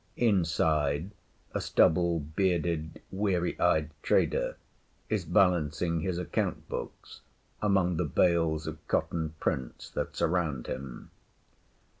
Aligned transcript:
Inside, 0.17 1.11
a 1.53 1.61
stubble 1.61 2.21
bearded, 2.21 2.99
weary 3.11 3.59
eyed 3.59 3.91
trader 4.01 4.57
is 5.09 5.25
balancing 5.25 5.99
his 5.99 6.17
account 6.17 6.67
books 6.67 7.21
among 7.61 7.97
the 7.97 8.05
bales 8.05 8.65
of 8.65 8.79
cotton 8.87 9.35
prints 9.39 9.91
that 9.91 10.15
surround 10.15 10.65
him. 10.65 11.11